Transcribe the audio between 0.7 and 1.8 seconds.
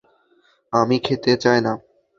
আমি খেতে চাই না।